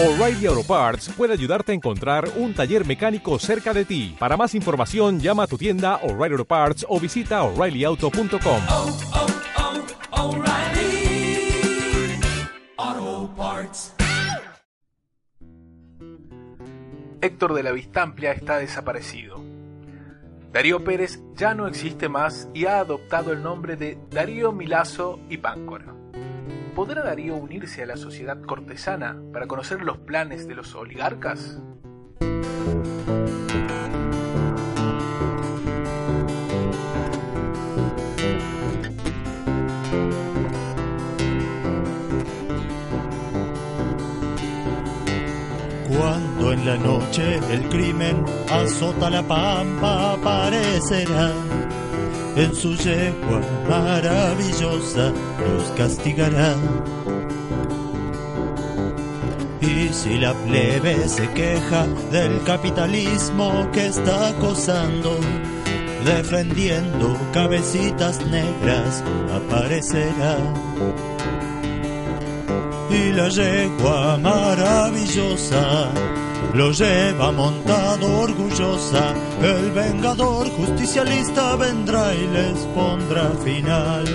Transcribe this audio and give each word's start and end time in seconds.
O'Reilly 0.00 0.46
Auto 0.46 0.62
Parts 0.62 1.08
puede 1.08 1.32
ayudarte 1.32 1.72
a 1.72 1.74
encontrar 1.74 2.28
un 2.36 2.54
taller 2.54 2.86
mecánico 2.86 3.36
cerca 3.40 3.74
de 3.74 3.84
ti. 3.84 4.14
Para 4.16 4.36
más 4.36 4.54
información, 4.54 5.18
llama 5.18 5.42
a 5.42 5.46
tu 5.48 5.58
tienda 5.58 5.96
O'Reilly 6.04 6.34
Auto 6.34 6.44
Parts 6.44 6.86
o 6.88 7.00
visita 7.00 7.42
oreillyauto.com. 7.42 8.62
oh, 8.68 8.98
oh, 12.78 13.34
Parts. 13.36 13.92
Héctor 17.20 17.54
de 17.54 17.62
la 17.64 17.72
Vistamplia 17.72 18.30
está 18.30 18.58
desaparecido. 18.58 19.42
Darío 20.52 20.84
Pérez 20.84 21.20
ya 21.34 21.54
no 21.54 21.66
existe 21.66 22.08
más 22.08 22.48
y 22.54 22.66
ha 22.66 22.78
adoptado 22.78 23.32
el 23.32 23.42
nombre 23.42 23.74
de 23.74 23.98
Darío 24.10 24.52
Milazo 24.52 25.18
y 25.28 25.38
Páncora. 25.38 25.98
¿Podrá 26.78 27.02
Darío 27.02 27.34
unirse 27.34 27.82
a 27.82 27.86
la 27.86 27.96
sociedad 27.96 28.40
cortesana 28.40 29.20
para 29.32 29.48
conocer 29.48 29.82
los 29.82 29.98
planes 29.98 30.46
de 30.46 30.54
los 30.54 30.76
oligarcas? 30.76 31.58
Cuando 45.88 46.52
en 46.52 46.64
la 46.64 46.76
noche 46.76 47.40
el 47.50 47.68
crimen 47.70 48.24
azota 48.52 49.10
la 49.10 49.24
pampa 49.24 50.12
aparecerá 50.12 51.32
en 52.38 52.54
su 52.54 52.76
yegua 52.76 53.40
maravillosa 53.68 55.12
los 55.40 55.64
castigará. 55.76 56.54
Y 59.60 59.88
si 59.92 60.18
la 60.18 60.32
plebe 60.34 61.08
se 61.08 61.28
queja 61.30 61.86
del 62.12 62.40
capitalismo 62.44 63.68
que 63.72 63.86
está 63.86 64.28
acosando, 64.28 65.18
defendiendo 66.04 67.16
cabecitas 67.32 68.24
negras, 68.26 69.02
aparecerá. 69.32 70.36
Y 72.88 73.12
la 73.12 73.28
yegua 73.28 74.16
maravillosa 74.18 75.90
lo 76.54 76.70
lleva 76.72 77.32
montado 77.32 78.20
orgullosa. 78.20 79.14
El 79.42 79.70
vengador 79.72 80.48
justicialista 80.50 81.56
vendrá 81.56 82.14
y 82.14 82.26
les 82.28 82.58
pondrá 82.74 83.30
final. 83.44 84.06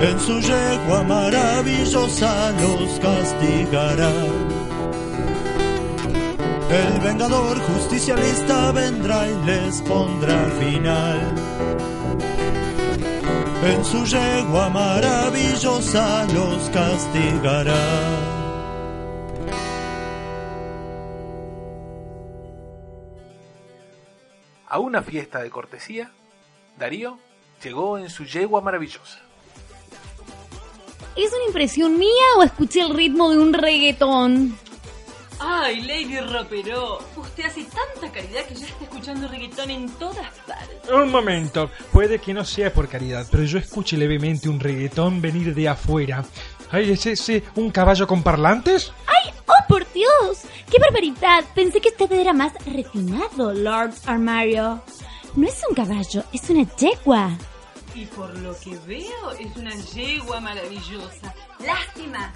En 0.00 0.20
su 0.20 0.40
yegua 0.40 1.02
maravillosa 1.04 2.52
los 2.60 2.98
castigará. 3.00 4.12
El 6.70 7.00
vengador 7.00 7.58
justicialista 7.60 8.72
vendrá 8.72 9.28
y 9.28 9.46
les 9.46 9.80
pondrá 9.82 10.44
final. 10.58 11.20
En 13.64 13.84
su 13.84 14.04
yegua 14.04 14.68
maravillosa 14.68 16.26
los 16.34 16.68
castigará. 16.70 18.43
A 24.74 24.80
una 24.80 25.02
fiesta 25.02 25.40
de 25.40 25.50
cortesía, 25.50 26.10
Darío 26.76 27.16
llegó 27.62 27.96
en 27.96 28.10
su 28.10 28.24
yegua 28.24 28.60
maravillosa. 28.60 29.20
¿Es 31.14 31.32
una 31.32 31.44
impresión 31.46 31.96
mía 31.96 32.24
o 32.36 32.42
escuché 32.42 32.80
el 32.80 32.92
ritmo 32.92 33.30
de 33.30 33.38
un 33.38 33.52
reggaetón? 33.52 34.58
Ay, 35.38 35.80
Lady 35.82 36.18
Ropero, 36.18 36.98
usted 37.16 37.44
hace 37.44 37.62
tanta 37.66 38.12
caridad 38.12 38.46
que 38.46 38.56
ya 38.56 38.66
está 38.66 38.82
escuchando 38.82 39.28
reggaetón 39.28 39.70
en 39.70 39.88
todas 39.90 40.28
partes. 40.40 40.90
Un 40.92 41.08
momento, 41.08 41.70
puede 41.92 42.18
que 42.18 42.34
no 42.34 42.44
sea 42.44 42.72
por 42.72 42.88
caridad, 42.88 43.28
pero 43.30 43.44
yo 43.44 43.58
escuché 43.58 43.96
levemente 43.96 44.48
un 44.48 44.58
reggaetón 44.58 45.22
venir 45.22 45.54
de 45.54 45.68
afuera. 45.68 46.24
Ay, 46.72 46.90
¿es 46.90 47.06
ese 47.06 47.44
un 47.54 47.70
caballo 47.70 48.08
con 48.08 48.24
parlantes? 48.24 48.92
¡Ay, 49.06 49.32
oh 49.46 49.53
por 49.74 49.92
Dios! 49.92 50.42
¡Qué 50.70 50.78
barbaridad! 50.78 51.42
Pensé 51.52 51.80
que 51.80 51.88
usted 51.88 52.12
era 52.12 52.32
más 52.32 52.52
refinado, 52.64 53.52
Lord 53.52 53.94
Armario. 54.06 54.80
No 55.34 55.48
es 55.48 55.60
un 55.68 55.74
caballo, 55.74 56.22
es 56.32 56.48
una 56.48 56.62
yegua. 56.76 57.36
Y 57.92 58.06
por 58.06 58.38
lo 58.38 58.56
que 58.60 58.78
veo, 58.86 59.32
es 59.36 59.56
una 59.56 59.74
yegua 59.74 60.38
maravillosa. 60.38 61.34
Lástima 61.58 62.32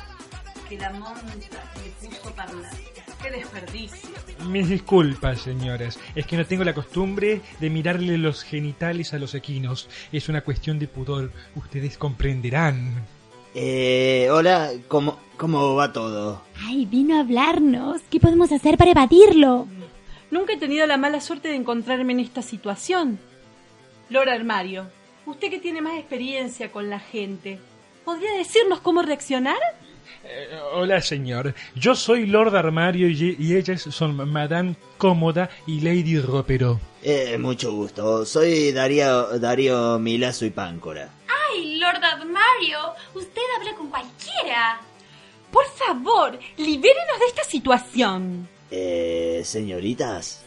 que 0.69 0.79
la 0.79 0.91
monta 0.91 1.23
le 1.33 2.09
puso 2.09 2.29
parlantes. 2.35 3.05
¡Qué 3.23 3.31
desperdicio! 3.31 4.11
Mis 4.49 4.69
disculpas, 4.69 5.41
señoras. 5.41 5.97
Es 6.17 6.27
que 6.27 6.37
no 6.37 6.45
tengo 6.45 6.65
la 6.65 6.75
costumbre 6.75 7.41
de 7.61 7.71
mirarle 7.71 8.19
los 8.19 8.43
genitales 8.43 9.15
a 9.15 9.19
los 9.21 9.37
equinos. 9.37 9.89
Es 10.11 10.29
una 10.29 10.41
cuestión 10.41 10.81
de 10.81 10.89
pudor. 10.89 11.31
Ustedes 11.55 11.99
comprenderán. 11.99 13.07
Eh, 13.55 14.29
hola, 14.33 14.73
¿cómo, 14.89 15.21
¿cómo 15.37 15.77
va 15.77 15.93
todo? 15.93 16.48
Ay, 16.69 16.85
vino 16.85 17.17
a 17.17 17.21
hablarnos. 17.21 18.03
¿Qué 18.11 18.21
podemos 18.21 18.53
hacer 18.53 18.77
para 18.77 18.91
evadirlo? 18.91 19.67
Nunca 20.31 20.53
he 20.53 20.59
tenido 20.59 20.87
la 20.87 20.99
mala 20.99 21.19
suerte 21.23 21.49
de 21.49 21.55
encontrarme 21.55 22.13
en 22.13 22.21
esta 22.21 22.43
situación. 22.43 23.19
Lord 24.11 24.29
Armario, 24.29 24.87
usted 25.25 25.49
que 25.49 25.61
tiene 25.61 25.81
más 25.81 25.97
experiencia 25.99 26.71
con 26.71 26.91
la 26.91 27.01
gente, 27.01 27.59
¿podría 28.05 28.33
decirnos 28.33 28.81
cómo 28.81 29.01
reaccionar? 29.01 29.57
Eh, 30.25 30.59
hola, 30.75 31.01
señor. 31.01 31.55
Yo 31.75 31.95
soy 31.95 32.27
Lord 32.27 32.55
Armario 32.55 33.09
y, 33.09 33.37
y 33.39 33.57
ellas 33.57 33.81
son 33.81 34.17
Madame 34.31 34.77
Cómoda 34.99 35.49
y 35.67 35.81
Lady 35.81 36.21
Ropero. 36.21 36.79
Eh, 37.03 37.39
mucho 37.39 37.73
gusto. 37.73 38.27
Soy 38.27 38.73
Darío, 38.73 39.39
Darío 39.39 39.99
Milazo 39.99 40.45
y 40.45 40.51
Páncora. 40.51 41.09
¡Ay, 41.51 41.79
Lord 41.79 42.05
Armario! 42.05 42.93
Usted 43.15 43.41
habla 43.57 43.75
con 43.75 43.89
cualquiera. 43.89 44.81
Por 45.53 45.67
favor, 45.67 46.39
libérenos 46.57 47.19
de 47.21 47.27
esta 47.27 47.45
situación. 47.45 48.49
Eh, 48.71 49.43
señoritas. 49.45 50.43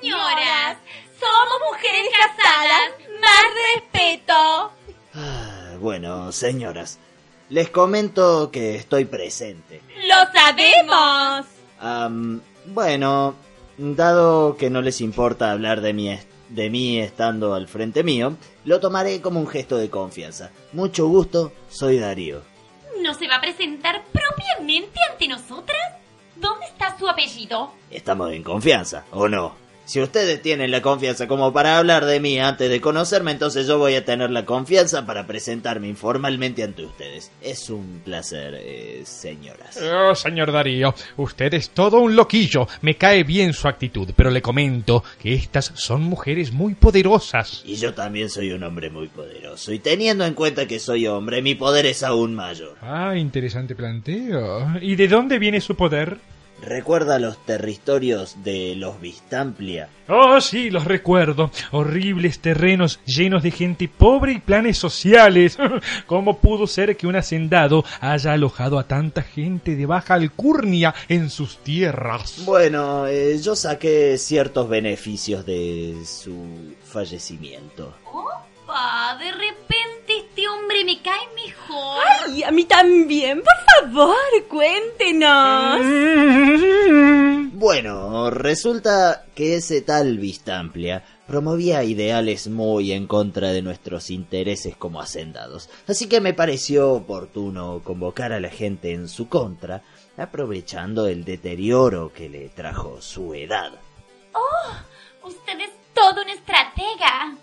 Señoras, 0.00 0.78
somos 1.18 1.58
mujeres 1.70 2.08
casadas. 2.16 2.92
Más 3.20 3.54
respeto. 3.74 4.72
Ah, 5.14 5.74
bueno, 5.80 6.32
señoras. 6.32 6.98
Les 7.50 7.68
comento 7.68 8.50
que 8.50 8.76
estoy 8.76 9.04
presente. 9.04 9.82
¡Lo 10.08 10.32
sabemos! 10.32 11.46
Am, 11.80 12.40
bueno, 12.66 13.34
dado 13.76 14.56
que 14.56 14.70
no 14.70 14.80
les 14.80 15.00
importa 15.00 15.50
hablar 15.52 15.80
de 15.82 15.92
mí, 15.92 16.10
est- 16.10 16.28
de 16.48 16.70
mí 16.70 16.98
estando 17.00 17.54
al 17.54 17.66
frente 17.68 18.02
mío, 18.04 18.36
lo 18.64 18.80
tomaré 18.80 19.20
como 19.20 19.40
un 19.40 19.46
gesto 19.48 19.76
de 19.76 19.90
confianza. 19.90 20.50
Mucho 20.72 21.06
gusto, 21.08 21.52
soy 21.68 21.98
Darío. 21.98 22.40
¿No 23.02 23.14
se 23.14 23.26
va 23.26 23.36
a 23.36 23.40
presentar 23.40 24.04
propiamente 24.12 25.00
ante 25.10 25.26
nosotras? 25.26 25.80
¿Dónde 26.36 26.66
está 26.66 26.96
su 26.96 27.08
apellido? 27.08 27.72
Estamos 27.90 28.32
en 28.32 28.44
confianza, 28.44 29.04
¿o 29.10 29.28
no? 29.28 29.56
Si 29.92 30.00
ustedes 30.00 30.40
tienen 30.40 30.70
la 30.70 30.80
confianza 30.80 31.28
como 31.28 31.52
para 31.52 31.76
hablar 31.76 32.06
de 32.06 32.18
mí 32.18 32.40
antes 32.40 32.70
de 32.70 32.80
conocerme, 32.80 33.30
entonces 33.30 33.66
yo 33.66 33.76
voy 33.76 33.94
a 33.94 34.06
tener 34.06 34.30
la 34.30 34.46
confianza 34.46 35.04
para 35.04 35.26
presentarme 35.26 35.86
informalmente 35.86 36.62
ante 36.62 36.86
ustedes. 36.86 37.30
Es 37.42 37.68
un 37.68 38.00
placer, 38.02 38.54
eh, 38.58 39.02
señoras. 39.04 39.78
Oh, 39.82 40.14
señor 40.14 40.50
Darío, 40.50 40.94
usted 41.18 41.52
es 41.52 41.68
todo 41.68 42.00
un 42.00 42.16
loquillo. 42.16 42.66
Me 42.80 42.96
cae 42.96 43.22
bien 43.22 43.52
su 43.52 43.68
actitud, 43.68 44.08
pero 44.16 44.30
le 44.30 44.40
comento 44.40 45.04
que 45.20 45.34
estas 45.34 45.72
son 45.74 46.00
mujeres 46.04 46.52
muy 46.52 46.74
poderosas. 46.74 47.62
Y 47.66 47.74
yo 47.74 47.92
también 47.92 48.30
soy 48.30 48.50
un 48.52 48.62
hombre 48.62 48.88
muy 48.88 49.08
poderoso, 49.08 49.74
y 49.74 49.78
teniendo 49.78 50.24
en 50.24 50.32
cuenta 50.32 50.66
que 50.66 50.80
soy 50.80 51.06
hombre, 51.06 51.42
mi 51.42 51.54
poder 51.54 51.84
es 51.84 52.02
aún 52.02 52.34
mayor. 52.34 52.78
Ah, 52.80 53.14
interesante 53.14 53.74
planteo. 53.74 54.72
¿Y 54.80 54.96
de 54.96 55.08
dónde 55.08 55.38
viene 55.38 55.60
su 55.60 55.76
poder? 55.76 56.16
¿Recuerda 56.62 57.18
los 57.18 57.44
territorios 57.44 58.36
de 58.44 58.76
los 58.76 59.00
Vistamplia? 59.00 59.88
Oh, 60.08 60.40
sí, 60.40 60.70
los 60.70 60.84
recuerdo. 60.84 61.50
Horribles 61.72 62.38
terrenos 62.38 63.00
llenos 63.04 63.42
de 63.42 63.50
gente 63.50 63.88
pobre 63.88 64.34
y 64.34 64.38
planes 64.38 64.78
sociales. 64.78 65.58
¿Cómo 66.06 66.38
pudo 66.38 66.68
ser 66.68 66.96
que 66.96 67.08
un 67.08 67.16
hacendado 67.16 67.84
haya 68.00 68.32
alojado 68.32 68.78
a 68.78 68.86
tanta 68.86 69.22
gente 69.22 69.74
de 69.74 69.86
baja 69.86 70.14
alcurnia 70.14 70.94
en 71.08 71.30
sus 71.30 71.58
tierras? 71.58 72.44
Bueno, 72.44 73.08
eh, 73.08 73.40
yo 73.42 73.56
saqué 73.56 74.16
ciertos 74.16 74.68
beneficios 74.68 75.44
de 75.44 75.96
su 76.06 76.76
fallecimiento. 76.84 77.92
Opa, 78.06 79.18
de 79.18 79.32
repente 79.32 79.81
me 80.84 81.00
cae 81.00 81.28
mejor. 81.34 82.02
¡Ay, 82.26 82.42
a 82.42 82.50
mí 82.50 82.64
también! 82.64 83.42
Por 83.42 83.90
favor, 83.90 84.16
cuéntenos. 84.48 85.80
Bueno, 87.52 88.30
resulta 88.30 89.26
que 89.34 89.56
ese 89.56 89.82
tal 89.82 90.18
Vistamplia 90.18 91.04
promovía 91.26 91.84
ideales 91.84 92.48
muy 92.48 92.92
en 92.92 93.06
contra 93.06 93.52
de 93.52 93.62
nuestros 93.62 94.10
intereses 94.10 94.76
como 94.76 95.00
hacendados. 95.00 95.70
Así 95.86 96.08
que 96.08 96.20
me 96.20 96.34
pareció 96.34 96.92
oportuno 96.92 97.80
convocar 97.84 98.32
a 98.32 98.40
la 98.40 98.50
gente 98.50 98.92
en 98.92 99.08
su 99.08 99.28
contra, 99.28 99.82
aprovechando 100.16 101.06
el 101.06 101.24
deterioro 101.24 102.12
que 102.12 102.28
le 102.28 102.48
trajo 102.48 103.00
su 103.00 103.32
edad. 103.34 103.72
Usted 105.24 105.60
es 105.60 105.70
todo 105.94 106.22
un 106.22 106.28
estratega. 106.28 107.36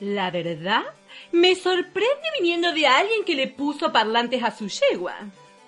La 0.00 0.32
verdad, 0.32 0.82
me 1.30 1.54
sorprende 1.54 2.26
viniendo 2.40 2.72
de 2.72 2.86
alguien 2.86 3.24
que 3.24 3.34
le 3.34 3.48
puso 3.48 3.92
parlantes 3.92 4.42
a 4.42 4.50
su 4.56 4.68
yegua. 4.68 5.14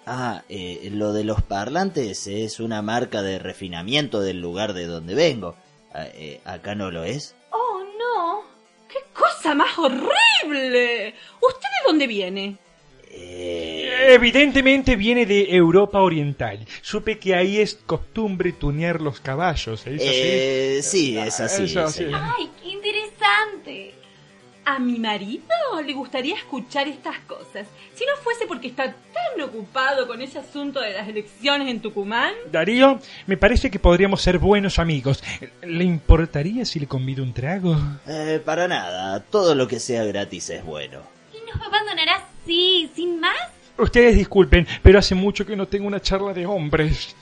Ah, 0.07 0.43
eh, 0.49 0.89
lo 0.93 1.13
de 1.13 1.25
los 1.25 1.41
parlantes 1.43 2.27
es 2.27 2.61
una 2.61 2.83
marca 2.83 3.23
de 3.23 3.39
refinamiento 3.39 4.21
del 4.21 4.41
lugar 4.41 4.75
de 4.75 4.87
donde 4.87 5.15
vengo. 5.15 5.57
Ah, 5.95 6.07
eh, 6.13 6.41
¿Acá 6.45 6.75
no 6.75 6.91
lo 6.91 7.05
es? 7.05 7.35
Oh, 7.51 7.83
no. 7.99 8.43
¡Qué 8.89 8.99
cosa 9.15 9.55
más 9.55 9.79
horrible! 9.79 11.15
¿Usted 11.41 11.69
de 11.69 11.87
dónde 11.87 12.07
viene? 12.07 12.59
Eh, 13.11 14.09
Evidentemente 14.09 14.97
viene 14.97 15.25
de 15.25 15.55
Europa 15.55 16.01
Oriental. 16.01 16.67
Supe 16.83 17.19
que 17.19 17.35
ahí 17.35 17.59
es 17.59 17.75
costumbre 17.87 18.53
tunear 18.53 19.01
los 19.01 19.21
caballos. 19.21 19.87
¿es 19.87 20.01
así? 20.01 20.09
eh, 20.11 20.81
sí, 20.83 21.19
es 21.19 21.41
así. 21.41 21.65
Eso, 21.65 21.89
sí. 21.89 21.95
señor. 22.05 22.21
Ay, 22.37 22.51
qué 22.63 22.69
interesante. 22.71 23.95
A 24.67 24.79
mi 24.79 24.99
marido 24.99 25.45
le 25.85 25.93
gustaría 25.93 26.37
escuchar 26.37 26.89
estas 26.89 27.19
cosas. 27.21 27.67
Si 27.95 28.05
no 28.07 28.17
fuese 28.23 28.47
porque 28.47 28.69
está 28.69 28.85
tan 28.85 29.41
ocupado 29.43 30.07
con 30.07 30.23
ese 30.23 30.39
asunto 30.39 30.81
de 30.81 30.95
las 30.95 31.07
elecciones 31.07 31.69
en 31.69 31.81
Tucumán. 31.81 32.33
Darío, 32.51 32.99
me 33.27 33.37
parece 33.37 33.71
que 33.71 33.79
podríamos 33.79 34.23
ser 34.23 34.39
buenos 34.39 34.79
amigos. 34.79 35.23
¿Le 35.63 35.85
importaría 35.85 36.65
si 36.65 36.81
le 36.81 36.87
convido 36.87 37.23
un 37.23 37.35
trago? 37.35 37.77
Eh, 38.07 38.41
para 38.43 38.67
nada, 38.67 39.21
todo 39.21 39.55
lo 39.55 39.69
que 39.69 39.79
sea 39.79 40.05
gratis 40.05 40.49
es 40.49 40.65
bueno. 40.65 41.01
¿Y 41.33 41.51
nos 41.51 41.61
va 41.61 41.65
a 41.65 41.69
abandonar 41.69 42.09
así, 42.09 42.91
sin 42.95 43.21
más? 43.21 43.37
Ustedes 43.77 44.17
disculpen, 44.17 44.67
pero 44.83 44.99
hace 44.99 45.15
mucho 45.15 45.45
que 45.45 45.57
no 45.57 45.69
tengo 45.69 45.87
una 45.87 46.01
charla 46.01 46.33
de 46.33 46.47
hombres. 46.47 47.15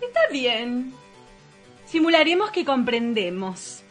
Está 0.00 0.20
bien. 0.32 0.94
Simularemos 1.84 2.50
que 2.50 2.64
comprendemos. 2.64 3.82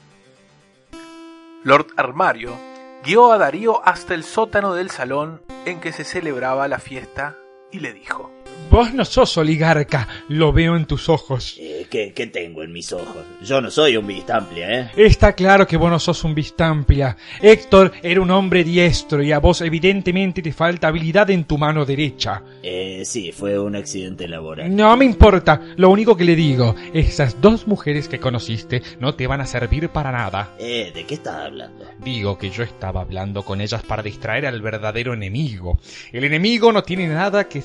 Lord 1.63 1.87
Armario 1.97 2.76
guió 3.03 3.31
a 3.31 3.37
Darío 3.37 3.85
hasta 3.85 4.13
el 4.13 4.23
sótano 4.23 4.73
del 4.73 4.89
salón 4.89 5.41
en 5.65 5.79
que 5.79 5.91
se 5.91 6.03
celebraba 6.03 6.67
la 6.67 6.79
fiesta 6.79 7.37
y 7.71 7.79
le 7.79 7.93
dijo, 7.93 8.31
Vos 8.69 8.93
no 8.93 9.05
sos 9.05 9.37
oligarca, 9.37 10.07
lo 10.27 10.51
veo 10.51 10.75
en 10.75 10.85
tus 10.85 11.07
ojos. 11.07 11.55
Eh, 11.57 11.87
¿qué, 11.89 12.11
qué 12.13 12.27
tengo 12.27 12.63
en 12.63 12.73
mis 12.73 12.91
ojos? 12.91 13.23
Yo 13.41 13.61
no 13.61 13.71
soy 13.71 13.95
un 13.95 14.05
vistamplia, 14.05 14.81
¿eh? 14.81 14.91
Está 14.97 15.33
claro 15.33 15.65
que 15.65 15.77
vos 15.77 15.89
no 15.89 15.99
sos 15.99 16.23
un 16.25 16.35
vistamplia. 16.35 17.15
Héctor 17.41 17.93
era 18.03 18.19
un 18.19 18.29
hombre 18.29 18.65
diestro 18.65 19.23
y 19.23 19.31
a 19.31 19.39
vos 19.39 19.61
evidentemente 19.61 20.41
te 20.41 20.51
falta 20.51 20.89
habilidad 20.89 21.29
en 21.29 21.45
tu 21.45 21.57
mano 21.57 21.85
derecha. 21.85 22.43
Eh, 22.61 23.03
sí, 23.05 23.31
fue 23.31 23.57
un 23.57 23.75
accidente 23.75 24.27
laboral. 24.27 24.75
No 24.75 24.97
me 24.97 25.05
importa, 25.05 25.61
lo 25.77 25.89
único 25.89 26.17
que 26.17 26.25
le 26.25 26.35
digo, 26.35 26.75
esas 26.93 27.39
dos 27.39 27.67
mujeres 27.67 28.09
que 28.09 28.19
conociste 28.19 28.81
no 28.99 29.15
te 29.15 29.27
van 29.27 29.39
a 29.39 29.45
servir 29.45 29.89
para 29.89 30.11
nada. 30.11 30.55
Eh, 30.59 30.91
¿de 30.93 31.05
qué 31.05 31.15
estás 31.15 31.45
hablando? 31.45 31.85
Digo 31.99 32.37
que 32.37 32.49
yo 32.49 32.63
estaba 32.63 33.01
hablando 33.01 33.43
con 33.43 33.61
ellas 33.61 33.81
para 33.83 34.03
distraer 34.03 34.45
al 34.45 34.61
verdadero 34.61 35.13
enemigo. 35.13 35.79
El 36.11 36.25
enemigo 36.25 36.71
no 36.73 36.83
tiene 36.83 37.07
nada 37.07 37.47
que 37.47 37.61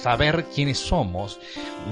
saber 0.00 0.46
quiénes 0.54 0.78
somos. 0.78 1.40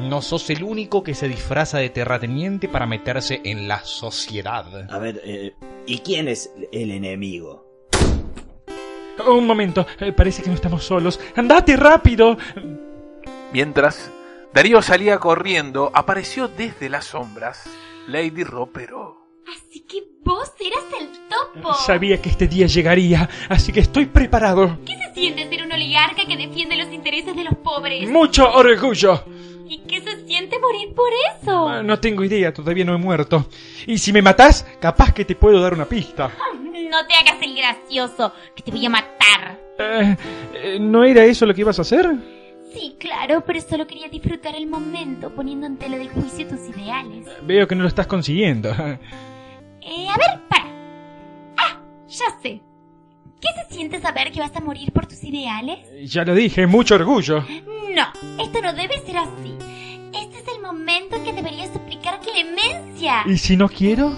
No 0.01 0.23
sos 0.23 0.49
el 0.51 0.63
único 0.63 1.03
que 1.03 1.15
se 1.15 1.29
disfraza 1.29 1.79
de 1.79 1.91
terrateniente 1.91 2.69
para 2.69 2.87
meterse 2.87 3.41
en 3.45 3.69
la 3.69 3.81
sociedad. 3.85 4.91
A 4.91 4.99
ver, 4.99 5.21
eh, 5.25 5.55
¿y 5.87 5.99
quién 5.99 6.29
es 6.29 6.51
el 6.73 6.91
enemigo? 6.91 7.65
Un 9.27 9.47
momento, 9.47 9.87
eh, 10.01 10.13
parece 10.13 10.43
que 10.43 10.49
no 10.49 10.55
estamos 10.55 10.85
solos. 10.85 11.21
¡Andate 11.37 11.77
rápido! 11.77 12.37
Mientras 13.53 14.11
Darío 14.53 14.83
salía 14.83 15.19
corriendo, 15.19 15.91
apareció 15.95 16.49
desde 16.49 16.89
las 16.89 17.07
sombras 17.07 17.65
Lady 18.09 18.45
Ropero. 18.45 19.25
Así 19.47 19.81
que 19.81 20.03
vos 20.25 20.53
eras 20.59 20.85
el 21.01 21.09
topo. 21.29 21.75
Sabía 21.75 22.21
que 22.21 22.31
este 22.31 22.49
día 22.49 22.67
llegaría, 22.67 23.29
así 23.49 23.73
que 23.73 23.81
estoy 23.81 24.07
preparado. 24.07 24.79
¿Qué 24.85 24.97
se 24.97 25.15
siente 25.15 25.47
oligarca 25.85 26.25
que 26.27 26.37
defiende 26.37 26.77
los 26.77 26.93
intereses 26.93 27.37
de 27.37 27.45
los 27.45 27.55
pobres? 27.57 28.09
Mucho 28.09 28.51
orgullo. 28.53 29.23
¿Y 29.67 29.79
qué 29.81 30.01
se 30.01 30.27
siente 30.27 30.59
morir 30.59 30.95
por 30.95 31.09
eso? 31.41 31.69
Ah, 31.69 31.83
No 31.83 31.99
tengo 31.99 32.23
idea, 32.25 32.53
todavía 32.53 32.85
no 32.85 32.95
he 32.95 32.99
muerto. 32.99 33.47
Y 33.87 33.99
si 33.99 34.13
me 34.13 34.23
matás, 34.23 34.65
capaz 34.81 35.13
que 35.13 35.25
te 35.25 35.35
puedo 35.35 35.61
dar 35.61 35.73
una 35.75 35.87
pista. 35.87 36.31
No 36.91 37.07
te 37.07 37.15
hagas 37.15 37.43
el 37.43 37.57
gracioso, 37.57 38.33
que 38.55 38.63
te 38.63 38.71
voy 38.71 38.85
a 38.87 38.91
matar. 38.91 39.59
Eh, 39.79 40.17
eh, 40.55 40.79
¿No 40.81 41.03
era 41.05 41.25
eso 41.25 41.45
lo 41.47 41.55
que 41.55 41.63
ibas 41.63 41.79
a 41.79 41.83
hacer? 41.83 42.09
Sí, 42.73 42.97
claro, 42.99 43.43
pero 43.47 43.61
solo 43.61 43.87
quería 43.87 44.09
disfrutar 44.09 44.55
el 44.55 44.67
momento 44.67 45.31
poniendo 45.35 45.67
en 45.67 45.77
tela 45.79 45.97
de 45.97 46.09
juicio 46.09 46.47
tus 46.47 46.69
ideales. 46.69 47.27
Veo 47.43 47.67
que 47.67 47.75
no 47.75 47.83
lo 47.83 47.89
estás 47.89 48.07
consiguiendo. 48.07 48.71
Eh, 48.71 50.09
a 50.09 50.17
ver, 50.17 50.41
para. 50.49 50.65
Ah, 51.57 51.81
ya 52.09 52.25
sé. 52.43 52.61
¿Qué 53.45 53.63
se 53.63 53.75
siente 53.75 54.01
saber 54.01 54.33
que 54.33 54.41
vas 54.41 54.57
a 54.57 54.61
morir 54.61 54.91
por 54.91 55.05
tus 55.07 55.23
ideales? 55.23 55.79
Ya 56.07 56.25
lo 56.25 56.35
dije, 56.35 56.67
mucho 56.67 56.95
orgullo. 56.95 57.45
No, 57.95 58.43
esto 58.43 58.63
no 58.63 58.73
debe 58.73 58.99
ser 59.05 59.19
así. 59.19 59.55
Este 60.15 60.39
es 60.39 60.57
el 60.57 60.63
momento 60.63 61.17
en 61.17 61.25
que 61.25 61.33
deberías 61.35 61.71
suplicar 61.71 62.21
clemencia. 62.21 63.23
¿Y 63.27 63.37
si 63.37 63.55
no 63.59 63.69
quiero? 63.69 64.09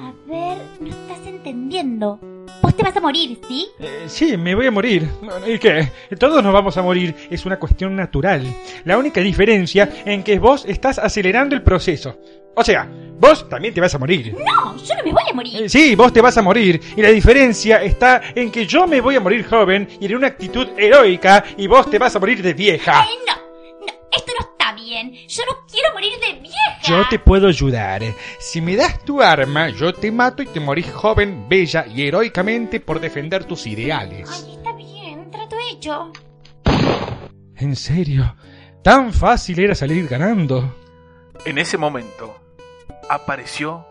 A 0.00 0.12
ver, 0.26 0.58
no 0.80 0.88
estás 0.88 1.26
entendiendo. 1.26 2.20
Vos 2.60 2.76
te 2.76 2.82
vas 2.82 2.94
a 2.94 3.00
morir, 3.00 3.40
¿sí? 3.48 3.68
Eh, 3.78 4.04
sí, 4.06 4.36
me 4.36 4.54
voy 4.54 4.66
a 4.66 4.70
morir. 4.70 5.08
¿Y 5.46 5.58
qué? 5.58 5.90
Todos 6.18 6.44
nos 6.44 6.52
vamos 6.52 6.76
a 6.76 6.82
morir. 6.82 7.16
Es 7.30 7.46
una 7.46 7.58
cuestión 7.58 7.96
natural. 7.96 8.42
La 8.84 8.98
única 8.98 9.22
diferencia 9.22 9.88
en 10.04 10.22
que 10.22 10.38
vos 10.38 10.66
estás 10.66 10.98
acelerando 10.98 11.54
el 11.54 11.62
proceso. 11.62 12.18
O 12.54 12.64
sea, 12.64 12.86
vos 13.18 13.48
también 13.48 13.72
te 13.72 13.80
vas 13.80 13.94
a 13.94 13.98
morir. 13.98 14.34
No, 14.34 14.76
yo 14.76 14.94
no 14.96 15.04
me 15.04 15.12
voy 15.12 15.17
a 15.17 15.17
morir. 15.38 15.62
Eh, 15.64 15.68
Sí, 15.68 15.94
vos 15.94 16.12
te 16.12 16.20
vas 16.20 16.36
a 16.36 16.42
morir. 16.42 16.80
Y 16.96 17.02
la 17.02 17.08
diferencia 17.10 17.82
está 17.82 18.20
en 18.34 18.50
que 18.50 18.66
yo 18.66 18.86
me 18.86 19.00
voy 19.00 19.16
a 19.16 19.20
morir 19.20 19.46
joven 19.46 19.88
y 20.00 20.06
en 20.06 20.16
una 20.16 20.26
actitud 20.28 20.68
heroica 20.76 21.44
y 21.56 21.66
vos 21.66 21.88
te 21.90 21.98
vas 21.98 22.14
a 22.14 22.18
morir 22.18 22.42
de 22.42 22.54
vieja. 22.54 23.02
Ay, 23.02 23.14
no, 23.26 23.34
no, 23.80 23.86
esto 24.12 24.32
no 24.38 24.46
está 24.50 24.72
bien. 24.72 25.12
Yo 25.28 25.42
no 25.46 25.66
quiero 25.70 25.92
morir 25.94 26.12
de 26.20 26.40
vieja. 26.40 26.56
Yo 26.84 27.02
te 27.08 27.18
puedo 27.18 27.48
ayudar. 27.48 28.02
Si 28.38 28.60
me 28.60 28.76
das 28.76 29.04
tu 29.04 29.20
arma, 29.22 29.68
yo 29.70 29.92
te 29.94 30.10
mato 30.10 30.42
y 30.42 30.46
te 30.46 30.60
morís 30.60 30.90
joven, 30.92 31.48
bella 31.48 31.86
y 31.86 32.06
heroicamente 32.06 32.80
por 32.80 32.98
defender 33.00 33.44
tus 33.44 33.66
ideales. 33.66 34.28
Ay, 34.32 34.54
está 34.56 34.72
bien, 34.72 35.30
trato 35.30 35.56
hecho. 35.70 36.12
¿En 37.56 37.74
serio? 37.76 38.34
¿Tan 38.82 39.12
fácil 39.12 39.58
era 39.58 39.74
salir 39.74 40.06
ganando? 40.08 40.74
En 41.44 41.58
ese 41.58 41.76
momento 41.76 42.36
apareció 43.10 43.84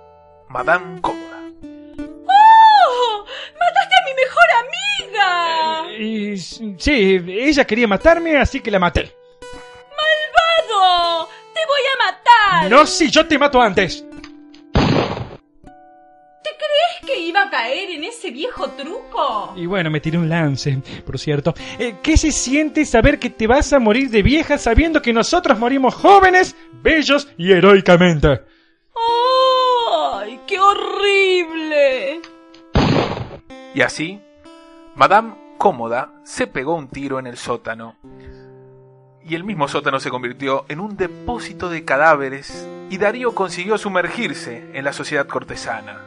Madame 0.49 1.01
Cómoda. 1.01 1.26
Y 5.97 6.37
sí, 6.37 7.21
ella 7.27 7.65
quería 7.65 7.87
matarme, 7.87 8.37
así 8.37 8.59
que 8.59 8.69
la 8.69 8.77
maté. 8.77 9.11
¡Malvado! 9.97 11.27
¡Te 11.53 11.59
voy 11.65 11.81
a 11.91 11.97
matar! 12.05 12.69
No, 12.69 12.85
sí, 12.85 13.09
yo 13.09 13.25
te 13.25 13.39
mato 13.39 13.59
antes. 13.59 14.05
¿Te 14.73 16.51
crees 16.55 17.05
que 17.05 17.19
iba 17.19 17.41
a 17.41 17.49
caer 17.49 17.89
en 17.89 18.03
ese 18.03 18.29
viejo 18.29 18.69
truco? 18.71 19.53
Y 19.55 19.65
bueno, 19.65 19.89
me 19.89 19.99
tiré 19.99 20.19
un 20.19 20.29
lance, 20.29 20.77
por 21.03 21.17
cierto. 21.17 21.55
Eh, 21.79 21.95
¿Qué 22.03 22.15
se 22.15 22.31
siente 22.31 22.85
saber 22.85 23.17
que 23.17 23.31
te 23.31 23.47
vas 23.47 23.73
a 23.73 23.79
morir 23.79 24.11
de 24.11 24.21
vieja 24.21 24.59
sabiendo 24.59 25.01
que 25.01 25.13
nosotros 25.13 25.57
morimos 25.57 25.95
jóvenes, 25.95 26.55
bellos 26.83 27.27
y 27.37 27.53
heroicamente? 27.53 28.41
¡Ay, 30.13 30.41
qué 30.45 30.59
horrible! 30.59 32.21
Y 33.73 33.81
así, 33.81 34.21
Madame 34.95 35.46
Cómoda 35.57 36.11
se 36.23 36.47
pegó 36.47 36.75
un 36.75 36.87
tiro 36.87 37.19
en 37.19 37.27
el 37.27 37.37
sótano. 37.37 37.95
Y 39.23 39.35
el 39.35 39.43
mismo 39.43 39.67
sótano 39.67 39.99
se 39.99 40.09
convirtió 40.09 40.65
en 40.69 40.79
un 40.79 40.95
depósito 40.95 41.69
de 41.69 41.83
cadáveres 41.83 42.67
y 42.89 42.97
Darío 42.97 43.35
consiguió 43.35 43.77
sumergirse 43.77 44.69
en 44.73 44.85
la 44.85 44.93
sociedad 44.93 45.27
cortesana. 45.27 46.01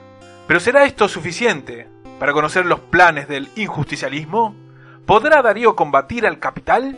¿Pero 0.46 0.60
será 0.60 0.84
esto 0.84 1.08
suficiente 1.08 1.88
para 2.18 2.32
conocer 2.32 2.64
los 2.64 2.80
planes 2.80 3.28
del 3.28 3.48
injusticialismo? 3.56 4.54
¿Podrá 5.04 5.42
Darío 5.42 5.76
combatir 5.76 6.26
al 6.26 6.38
capital? 6.38 6.96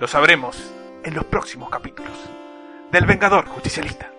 Lo 0.00 0.06
sabremos 0.06 0.72
en 1.04 1.14
los 1.14 1.24
próximos 1.24 1.68
capítulos 1.68 2.12
del 2.90 3.04
Vengador 3.04 3.46
Justicialista. 3.46 4.10